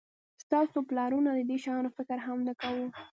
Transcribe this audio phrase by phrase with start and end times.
[0.43, 2.87] ستاسو پلرونو د دې شیانو فکر هم نه کاوه